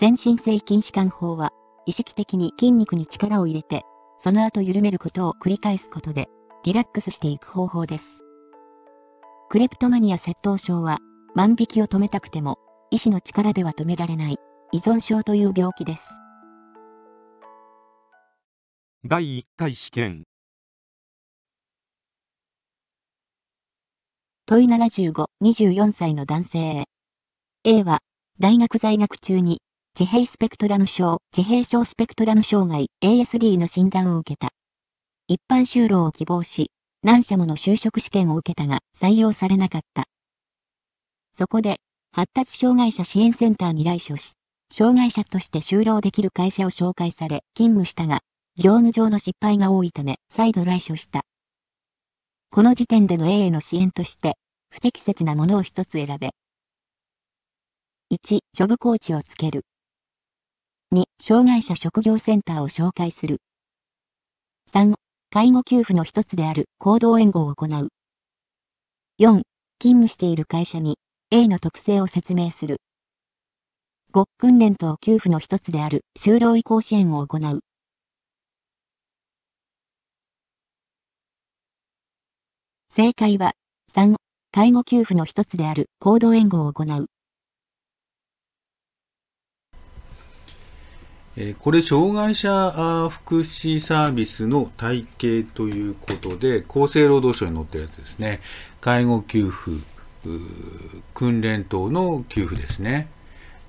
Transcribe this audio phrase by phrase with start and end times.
[0.00, 1.52] 全身性筋弛緩法は、
[1.84, 3.82] 意識的に筋肉に力を入れて、
[4.16, 6.30] その後緩めることを繰り返すことで、
[6.64, 8.24] リラックスしていく方法です。
[9.50, 11.00] クレプトマニア窃盗症は、
[11.34, 12.56] 万引きを止めたくても、
[12.90, 14.38] 医師の力では止められない、
[14.72, 16.08] 依存症という病気です。
[19.04, 20.24] 第1回試験
[24.46, 26.84] 問い75、24歳の男性
[27.64, 27.98] A は、
[28.38, 29.60] 大学在学中に、
[29.98, 34.48] 自閉スペクトラム症、自閉症スペクトラム障害 ASD の診断を受けた。
[35.26, 36.70] 一般就労を希望し、
[37.02, 40.04] 何社もの就職試験を受けたが採用されなかった。
[41.32, 41.80] そこで、
[42.12, 44.32] 発達障害者支援センターに来所し、
[44.72, 48.20] 障害者として就労できる会社を紹介され勤務したが、
[48.56, 51.22] 業務上の失敗が多いため再度来所した。
[52.50, 54.38] この時点での A への支援として、
[54.70, 56.30] 不適切なものを一つ選べ。
[58.12, 59.64] 1、ジョブコーチをつける。
[60.92, 63.40] 2、障害者職業センターを紹介する。
[64.72, 64.96] 3、
[65.30, 67.90] 介護給付の一つである行動援護を行う。
[69.20, 69.42] 4、
[69.78, 70.98] 勤務している会社に
[71.30, 72.80] A の特性を説明する。
[74.12, 77.60] 5、訓練と給付の一つである就労移行支援を行う。
[82.92, 83.52] 正解は、
[83.94, 84.16] 3、
[84.50, 87.06] 介護給付の一つである行動援護を行う。
[91.60, 98.40] これ、障害者福祉サービスの体系ということで、厚生労働省に載ってるやつですね。
[98.80, 99.82] 介護給付、
[101.14, 103.08] 訓練等の給付ですね。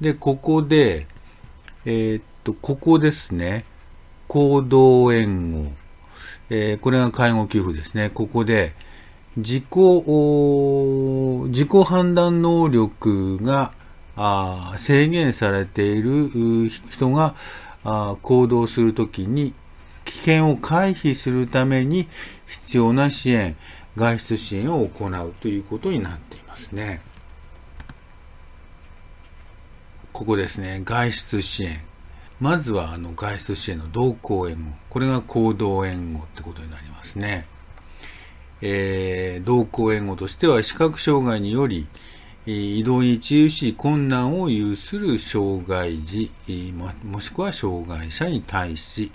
[0.02, 1.06] で、ここで、
[1.86, 3.66] えー、っと、ここですね。
[4.28, 5.72] 行動援護。
[6.50, 8.10] えー、これが介護給付ですね。
[8.10, 8.74] ここで、
[9.38, 9.66] 自己、
[11.48, 13.72] 自己判断能力が
[14.16, 17.36] あ制限されている人が
[17.84, 19.54] あ行動するときに
[20.06, 22.08] 危険を回避するために
[22.48, 23.56] 必要な支援、
[23.96, 27.02] 外出支援を行うということになっていますね。
[30.12, 31.80] ここですね、外出支援。
[32.40, 34.72] まずはあの外出支援の同行援護。
[34.90, 37.46] これが行動援護ってことになりますね。
[38.62, 41.88] えー、同行援護としては視覚障害により、
[42.46, 46.32] 移動に著し困難を有する障害児、
[47.04, 49.12] もしくは障害者に対し、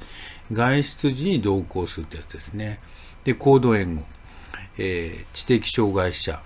[0.52, 2.78] 外出時に同行するというやつですね。
[3.24, 4.04] で、行動援護、
[4.78, 6.40] えー、知的障害者、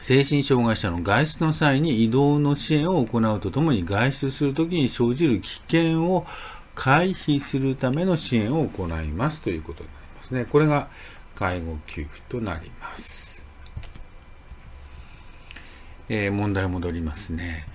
[0.00, 6.26] 精神障害者の外出の際に移動の支援を行うとともに外出するときに生じる危険を
[6.74, 10.44] 回避するための支援を行いますということになりますね。
[10.46, 10.88] これが
[11.34, 13.23] 介護給付となります。
[16.08, 17.66] えー、問題戻りますね。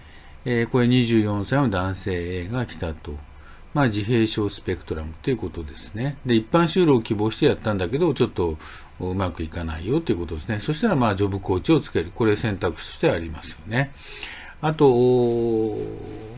[0.45, 3.16] えー、これ24歳の男性 A が来たと。
[3.73, 6.17] まあ、自閉症スペクトラムということですね。
[6.25, 8.57] で、一般就労を希望してやったんだけど、ちょっと
[9.00, 10.59] うまくいかないよということですね。
[10.59, 12.12] そしたら、まあ、ジョブコーチをつける。
[12.13, 13.91] これ選択肢としてありますよね。
[14.61, 15.78] あと、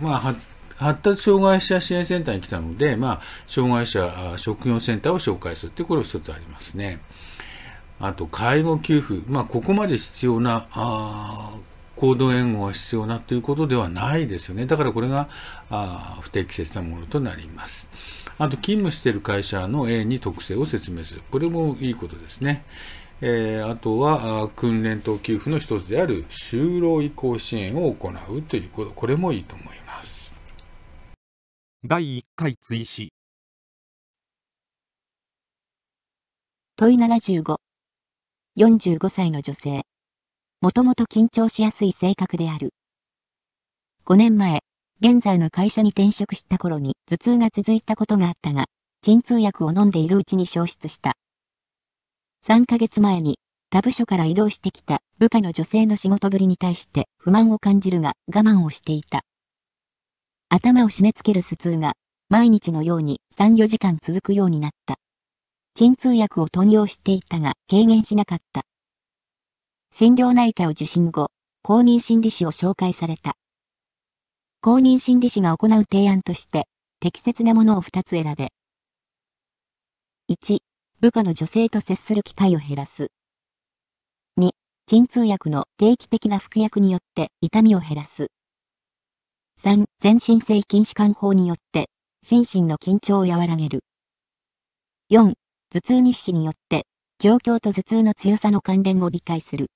[0.02, 0.36] まあ、
[0.76, 7.00] 発達障害者支援センターに来たので、まあ、障害者職業センターを紹介するってこれ一つありますね。
[8.00, 9.22] あと、介護給付。
[9.28, 11.54] まあ、ここまで必要な、あ
[12.02, 14.66] 行動援護が必要なということではないですよね。
[14.66, 15.30] だからこれが
[15.70, 17.88] あ不適切なものとなります。
[18.40, 21.22] あと、勤務している会社の A に特性を説明する。
[21.30, 22.66] これもいいことですね。
[23.22, 28.92] えー、あとは、訓練と給付の一つである就労移行支援を行うということ。
[28.94, 30.34] これもいいと思います。
[31.86, 33.14] 第1回追試
[36.78, 37.58] 問い75
[38.58, 39.84] 45歳の女性
[40.62, 42.74] もともと緊張しやすい性格である
[44.06, 44.62] 5年前
[45.02, 48.66] 現在の会社に転職した頃に頭痛が続いたことがあったが
[49.02, 51.14] 鎮痛薬を飲んでいるうちに消失した
[52.48, 53.40] 3ヶ月前に
[53.70, 59.24] 他部署から移動してきた部下の女性の仕事ぶりに対して不満を感じるが我慢をしていた
[60.54, 61.94] 頭を締め付ける頭痛が、
[62.28, 64.96] 毎日のように3、4時間続くようになった。
[65.76, 68.64] 鎮痛薬を投与していたが、軽減しなかった。
[69.94, 71.30] 心療内科を受診後、
[71.62, 73.36] 公認心理師を紹介された。
[74.62, 76.66] 公認心理師が行う提案として、
[77.00, 78.52] 適切なものを2つ選べ。
[80.32, 80.60] 1、
[81.02, 83.12] 部下の女性と接する機会を減らす。
[84.40, 84.50] 2、
[84.88, 88.32] 鎮痛薬の定期的な服薬によって痛みを減らす。
[89.60, 91.90] 3、全身性筋弛緩法によって、
[92.24, 93.84] 心身の緊張を和らげる。
[95.12, 95.34] 4、
[95.70, 96.88] 頭痛日誌によって、
[97.20, 99.68] 状況と頭痛の強さの関連を理解する。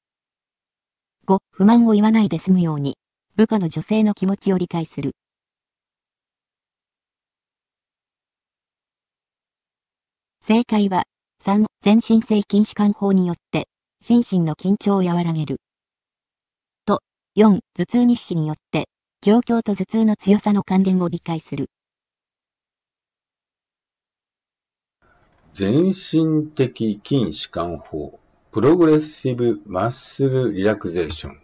[1.52, 2.98] 不満を言わないで済むように、
[3.36, 5.16] 部下の女性の気持ちを理解する。
[10.42, 11.06] 正解は、
[11.44, 13.68] 3、全身性筋弛緩法によって、
[14.02, 15.60] 心身の緊張を和らげる。
[16.86, 17.02] と、
[17.36, 18.88] 4、頭痛日誌によって、
[19.22, 21.72] 状況と頭痛の強さの関連を理解する。
[25.54, 28.20] 全身的筋弛緩法。
[28.56, 31.42] プログレッシブマッスルリラクゼーション。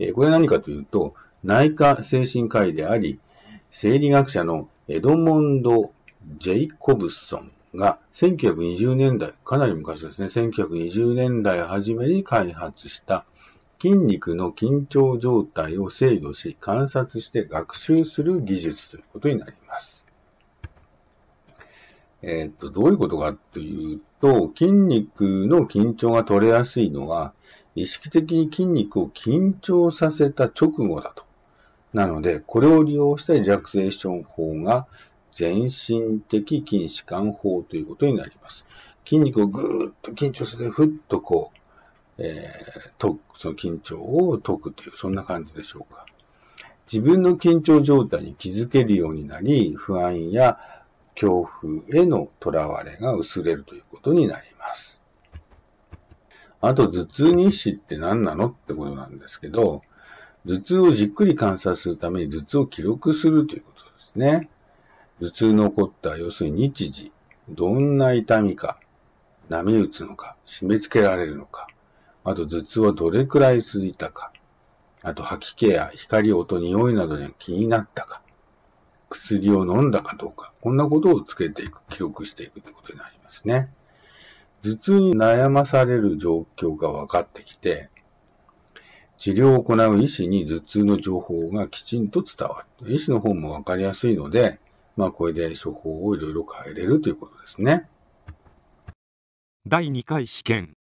[0.00, 1.14] えこれ何かというと、
[1.44, 3.20] 内科精神科医であり、
[3.70, 5.92] 生理学者のエドモンド・
[6.38, 13.24] ジェイコブソンが1920年代、かなり昔ですね、1920年代初めに開発した
[13.80, 20.04] 筋肉の緊張状態を制御し、観察して学習する技術ということになります。
[22.22, 27.32] え、っと、どういうことかというと、筋肉の緊張が取れやすいのは、
[27.74, 31.24] 意識的に筋肉を緊張させた直後だと。
[31.92, 34.86] なので、これを利用したリラクゼーション法が
[35.32, 38.64] 全身的筋弛緩法ということになります。
[39.04, 41.58] 筋肉をぐーっと緊張させて、ふっとこう、
[42.18, 46.04] えー、とその緊張を解くという、そんな感じでしょうか。
[46.92, 50.58] 自分の緊張状態に気づけるようになり、不安や
[51.20, 55.02] 恐怖へのとらわれが薄れるということになります。
[56.62, 59.82] あと、頭痛日誌って何なのってことなんですけど、
[60.46, 64.48] 頭痛をじっくり観察するために頭痛を記録するということですね。
[65.20, 67.12] 頭痛の起こった要するに日時、
[67.50, 68.80] どんな痛みか、
[69.50, 71.66] 波打つのか、締め付けられるのか、
[72.24, 74.32] あと頭痛はどれくらい続いたか、
[75.02, 78.22] あと吐き気や光、音、匂いなどに気になったか、
[79.10, 83.72] 薬を飲んだかどうか、こんなことをつけていく、記録していくということになりますね。
[84.62, 87.90] 頭痛に悩まされる状況が分かってきて、
[89.18, 92.94] 治療を行う医師に頭痛の情報がきちんと伝わる。
[92.94, 94.58] 医師の方も分かりやすいので、
[94.96, 97.88] まあ、これで処方をいろいろ変えれるということですね。
[99.66, 100.72] 第2回試験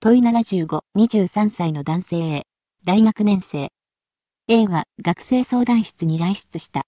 [0.00, 2.42] 問い75、23歳の男性 A、
[2.84, 3.73] 大学年生。
[4.46, 6.84] A は学生相談室に来室した。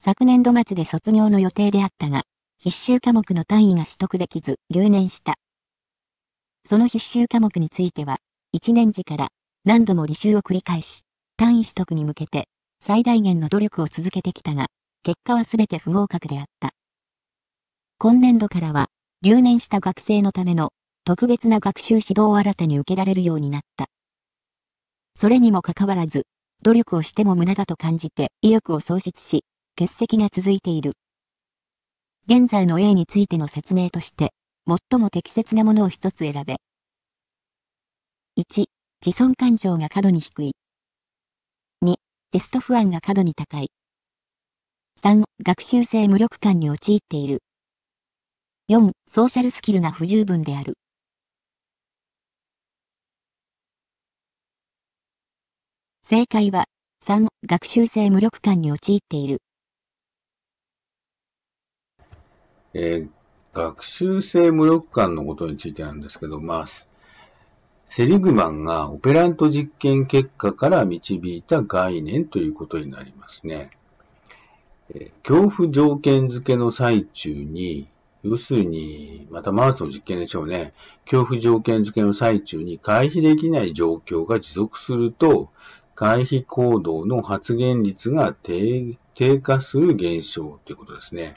[0.00, 2.22] 昨年度末で卒業の予定であったが、
[2.58, 5.34] 必修科目の単位が取得できず、留年した。
[6.64, 8.16] その必修科目については、
[8.56, 9.28] 1年時から
[9.66, 11.02] 何度も履修を繰り返し、
[11.36, 12.48] 単位取得に向けて
[12.80, 14.68] 最大限の努力を続けてきたが、
[15.02, 16.70] 結果はすべて不合格であった。
[17.98, 18.86] 今年度からは、
[19.20, 20.70] 留年した学生のための
[21.04, 23.88] 特別な学習指導を新たに受けられるようになった。
[25.14, 26.26] それにもかかわらず、
[26.62, 29.44] 努力をしても無駄だと感じて意欲を喪失し、
[29.78, 30.92] 欠席が続いている。
[32.26, 34.32] 現在の A についての説明として、
[34.66, 36.56] 最も適切なものを一つ選べ。
[38.38, 38.66] 1、
[39.04, 40.54] 自尊感情が過度に低い。
[41.84, 41.94] 2
[42.30, 43.70] テスト不安が過度に高い。
[45.02, 47.42] 3、学習性無力感に陥っている。
[48.70, 50.74] 4、ソーシャルスキルが不十分である。
[56.14, 56.66] 正解は、
[57.06, 59.40] 3、学習性無力感に陥っている。
[62.74, 63.08] えー、
[63.54, 66.68] 学習性無力感のことについてなんですけど、まあ、
[67.88, 73.70] セリグマンがオペラント実験結果から導いた概念ということになりますね。
[75.26, 77.88] 恐怖条件付けの最中に、
[78.22, 80.74] 要するに、またマウスの実験でしょうね。
[81.06, 85.48] 恐怖条件付けの最中に回避できない状況が持続すると、
[85.94, 91.36] 回避行動の発現率が低下する現象ということですね。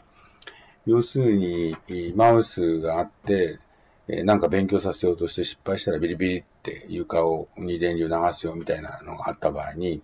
[0.85, 1.75] 要するに、
[2.15, 3.59] マウスがあって、
[4.07, 10.01] え、なんか勉強させようとして失敗したらビリビリって床をに電流流すよみたいなのがあった場合に、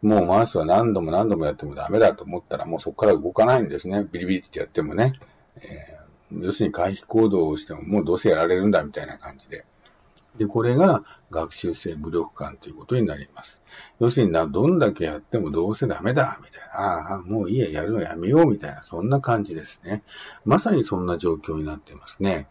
[0.00, 4.06] もうマウスは何度も何度もやってもダメだと思ったらもうそこから動かないんですね。
[4.10, 5.14] ビリビリってやってもね。
[5.56, 9.64] えー、要するに回避行動をしてももうどうせやられるんだみたいな感じで。
[10.36, 13.62] で、これが学習性無力感ということになります。
[14.00, 17.14] 要するにな、どんだけやってもどうせダメだみたいな。
[17.14, 20.02] ああ、もういいや、やるのやめようみたいな、そんな感じですね。
[20.44, 22.48] まさにそんな状況になってますね。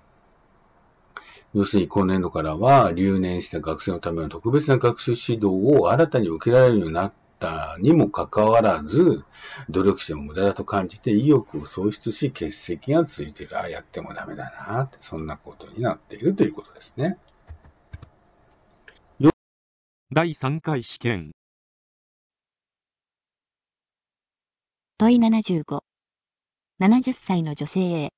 [1.53, 9.23] 要するに今年度からは留年した学生のための特別な学習指導を新たに受けられるようになったにもかかわらず、
[9.69, 13.57] 努力しても無駄だと感じて意欲を喪失し欠席がついている。
[13.59, 17.17] ああ、やってもダメだなって、そんなことになっているということですね。
[20.15, 21.31] 第3回試験
[24.99, 25.79] 問い75
[26.79, 28.09] 70歳の女性 A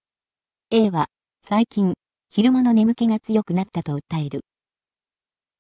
[0.72, 1.08] A は
[1.48, 1.94] 最近
[2.30, 4.42] 昼間の眠気が強くなったと訴える。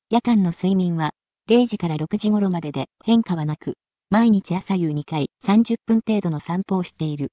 [0.10, 1.12] 夜間の睡眠は
[1.50, 3.75] 0時から6時頃までで変化はなく、
[4.10, 7.30] 毎日朝夕2回30分程度の散歩をしている。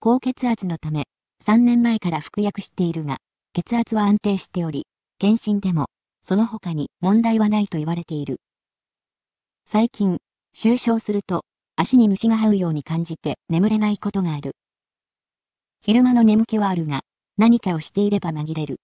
[0.00, 1.04] 高血圧のため、
[1.46, 3.18] 3年前から服薬しているが、
[3.52, 4.88] 血圧は安定しており、
[5.20, 5.86] 検診でも、
[6.20, 8.40] その他に問題はないと言われている。
[9.64, 10.18] 最近、
[10.54, 11.44] 就床すると、
[11.76, 14.56] 足に虫が這うように感じて眠れないことがある。
[15.80, 17.02] 昼間の眠気はあるが、
[17.36, 18.80] 何かをしていれば紛れる。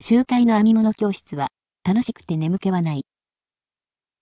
[0.00, 1.48] 集会の編み物教室は、
[1.84, 3.04] 楽しくて眠気はない。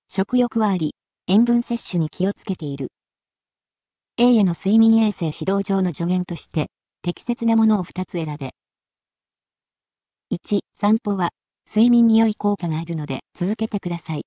[0.09, 0.95] 食欲はあり、
[1.27, 2.91] 塩分摂取に気をつけている。
[4.17, 6.69] A への睡眠衛生指導上の助言として、
[7.03, 8.55] 適切なものを2つ選べ。
[10.31, 11.31] 1、散歩は、
[11.73, 14.25] 睡眠に良い効果があるので続けてください。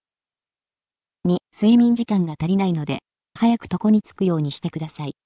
[1.26, 3.00] 2、睡眠時間が足りないので、
[3.38, 5.18] 早く床に着くようにしてください。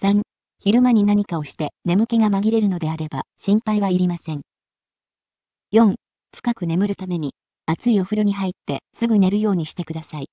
[0.00, 0.22] 3、
[0.58, 4.40] 昼間に何かをして眠気が紛れるのであれば心配はいりません。
[5.70, 5.96] 4、
[6.34, 7.34] 深く眠るために
[7.66, 10.30] 熱いお風呂に入ってすぐ寝るようにしてください。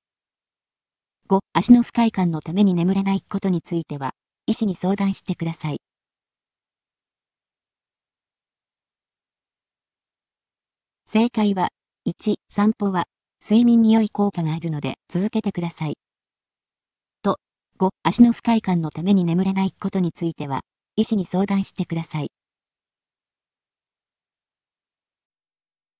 [1.27, 4.13] 5、足の不快感のために眠れないことについては、
[4.45, 5.82] 医師に相談してください。
[11.13, 11.69] 正解は、
[12.05, 13.05] 1、散歩は、
[13.39, 15.99] 睡眠に良い効果があるので続けてください。
[17.21, 17.37] と、
[17.77, 20.61] 5、足の不快感のために眠れないことについては、
[20.95, 22.31] 医師に相談してください。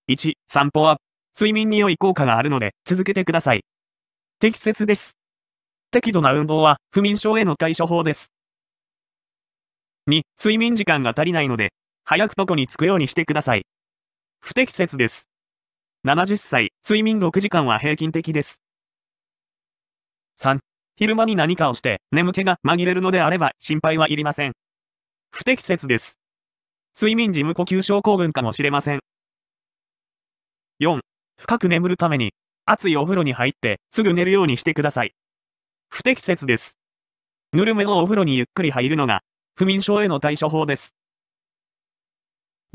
[0.08, 0.98] 1、散歩は、
[1.36, 3.63] 睡眠に良い効果があるので続けてください。
[4.39, 5.15] 適切です。
[5.91, 8.32] 適度な運動は不眠症への対処法です。
[10.08, 11.72] 2、睡眠時間が足りないので、
[12.03, 13.67] 早く床に着くようにしてください。
[14.46, 15.30] 不適切です。
[16.06, 18.62] 70歳、睡眠6時間は平均的です。
[20.38, 20.60] 3、
[20.98, 24.52] 昼間に何かをして眠気が紛れるのであれば心配はいりません。
[25.32, 26.20] 不適切です。
[26.94, 29.00] 睡眠時無呼吸症候群かもしれません。
[30.82, 31.00] 4、
[31.40, 32.34] 深く眠るために、
[32.66, 35.14] 熱いお風呂に入ってすぐ寝るようにしてください。
[35.88, 36.78] 不適切です。
[37.54, 39.22] ぬるめのお風呂にゆっくり入るのが、
[39.56, 40.94] 不眠症への対処法です。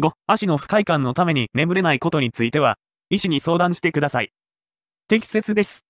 [0.01, 2.77] 5、足の不快感のために眠れないことについては、
[3.11, 4.31] 医師に相談してください。
[5.09, 5.85] 適切です。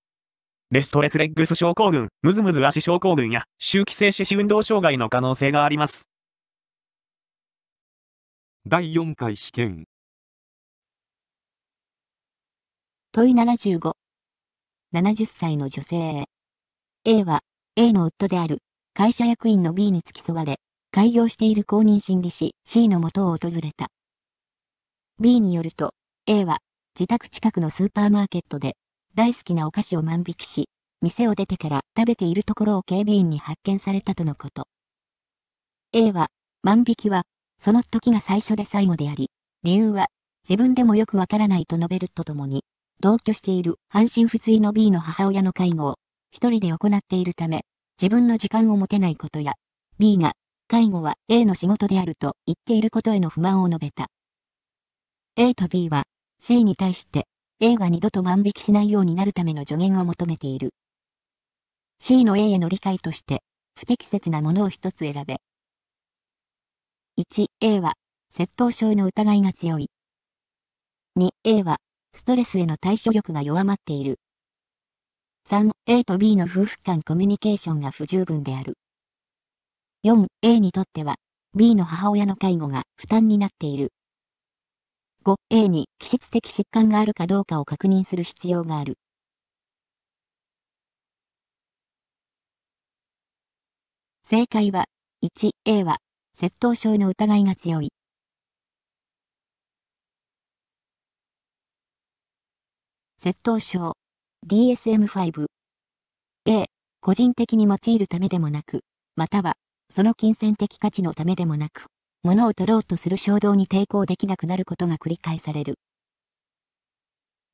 [0.71, 6.09] レストレスレッグス症候群、ムズムズ足症候群や周期性四肢運動障害の可能性があります。
[8.65, 9.85] 第4回試験
[13.11, 13.93] 問い75。
[14.93, 16.25] 70歳の女性
[17.05, 17.41] A は
[17.75, 18.59] A の夫である
[18.95, 20.59] 会社役員の B に付き添われ、
[20.91, 23.89] 開業している公認心理師 C の元を訪れた。
[25.21, 25.93] B によると、
[26.27, 26.59] A は
[26.97, 28.77] 自宅近くのスーパーマーケットで
[29.15, 30.69] 大好きなお菓子を万引きし、
[31.01, 34.63] 店を出てから食べているところを警備員に発見されたとのこと。
[35.91, 36.27] A は
[36.63, 37.23] 万引きは
[37.57, 39.29] その時が最初で最後であり、
[39.63, 40.07] 理由は
[40.47, 42.63] 自分でもよくわからないと述べるとともに、
[43.01, 45.95] 同居している半身不随の B の母親の介護を
[46.31, 47.65] 一人で行っているため、
[48.01, 49.55] 自分の時間を持てないことや、
[49.97, 50.31] B が
[50.69, 54.07] 介護は A の仕事であると言っていることへの不満を述べた。
[55.41, 56.03] A と B は
[56.41, 57.25] C に対して
[57.61, 60.71] A が二度と万引きしないようになるための助言を求めている。
[61.97, 63.41] C の A への理解として
[63.73, 65.37] 不適切なものを一つ選べ。
[67.17, 67.93] 1、A は
[68.35, 69.89] 窃盗症の疑いが強い。
[71.17, 71.77] 2、A は
[72.13, 74.19] ストレスへの対処力が弱まっている。
[75.47, 78.73] 3、A と B の夫婦間コミュニケーションが不十分である。
[80.03, 81.15] 4、A にとっては
[81.55, 83.93] B の母親の介護が負担になっている。
[85.29, 88.97] 5、A に気質的疾患があるかどうかを確認する必要がある。
[94.23, 94.85] 正解は、
[95.21, 95.97] 1、A は、
[96.35, 97.91] 窃盗症の疑いが強い。
[103.21, 103.93] 窃盗症、
[104.47, 105.45] DSM-5。
[106.47, 106.65] A、
[107.01, 108.79] 個人的に用いるためでもなく、
[109.15, 109.57] または、
[109.91, 111.85] その金銭的価値のためでもなく、
[112.23, 115.75] 物を取ろうとする衝動に抵抗できなくなることが繰り返される。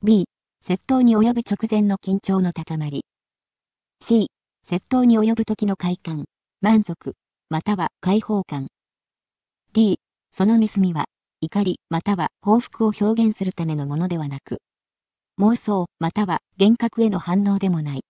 [0.04, 0.26] B、
[0.64, 3.06] 窃盗に及ぶ直前の緊張の高まり。
[4.02, 4.28] C、
[4.68, 6.26] 窃盗に及ぶ時の快感、
[6.62, 7.14] 満足、
[7.50, 8.68] または解放感。
[9.74, 10.00] D、
[10.32, 11.06] その盗みは、
[11.42, 14.58] 怒りまたは報復を表現するためのものではなく、
[15.40, 18.02] 妄想または幻覚への反応でもない。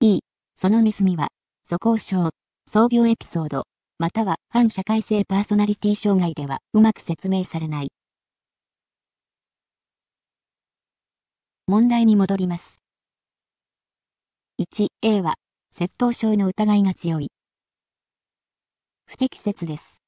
[0.00, 0.20] E、
[0.54, 1.28] その盗みは、
[1.64, 2.30] 素行症、
[2.68, 3.64] 創病エピソード、
[3.98, 7.92] または反社会性パーソナリティ障害ではうまく説明されない。
[11.66, 12.84] 問題に戻ります。
[14.60, 15.34] 1、A は、
[15.74, 17.30] 窃盗症の疑いが強い。
[19.06, 20.02] 不適切です。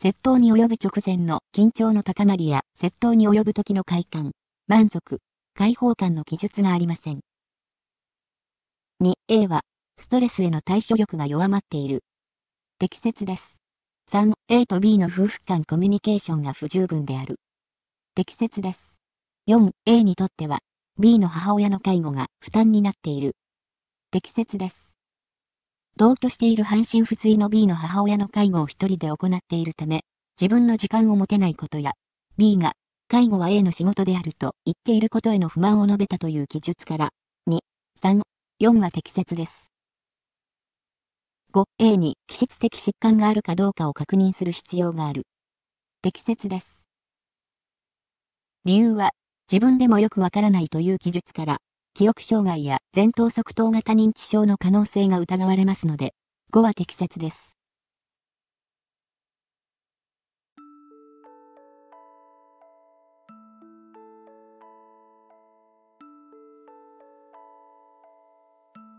[0.00, 4.32] 窃盗に及ぶ直前の緊張の高まりや窃盗に及ぶ時の快感、
[4.68, 5.18] 満足、
[5.54, 7.20] 解放感の記述がありません。
[9.02, 9.62] 2、A は、
[9.98, 12.04] ストレスへの対処力が弱まっている。
[12.78, 13.62] 適切です。
[14.12, 17.40] 3、A と B の夫婦間コミュニケーションが不十分である。
[18.14, 19.00] 適切です。
[19.48, 20.58] 4、A にとっては、
[20.98, 23.34] B の母親の介護が負担になっている。
[24.10, 24.98] 適切です。
[25.96, 30.04] 同居している半身不随の B の母親の介護を一人で行っているため、
[30.38, 31.92] 自分の時間を持てないことや、
[32.36, 32.74] B が、
[33.08, 37.08] 介護は A の仕事であると言っていることへの不満を述べたという記述から、
[37.48, 37.60] 2、
[38.02, 38.20] 3、
[38.60, 39.72] 4は適切です。
[41.56, 45.22] 5、A に気質的疾患があるかどうかを確認する必要がある。
[46.02, 46.86] 適切です。
[48.66, 49.12] 理由は、
[49.50, 51.56] 自分でもよくわからないという記述から、
[51.94, 56.12] 記憶障害や前頭側頭型認知症の可能性が疑われますので、
[56.52, 57.56] 5は適切です。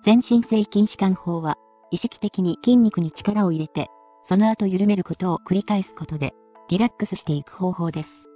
[0.01, 1.59] 全身性筋弛緩法は、
[1.91, 3.87] 意識的に筋肉に力を入れて、
[4.21, 6.33] その後緩めることを繰り返すことで、
[6.69, 8.29] リラックスしていく方法です。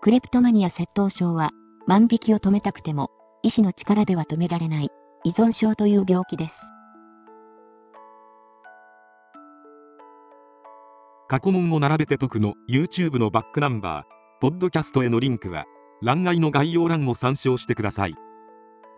[0.00, 1.50] クレプトマニア窃盗症は、
[1.86, 3.10] 万引きを止めたくても、
[3.42, 4.90] 医師の力では止められない、
[5.22, 6.60] 依存症という病気です。
[11.28, 15.64] 過去問を並べて解くの YouTube のバックナンバー、ポッドキャストへのリンクは、
[16.02, 18.14] 欄外の概要欄を参照してください。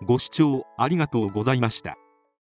[0.02, 1.96] ご視聴ありがとうございました。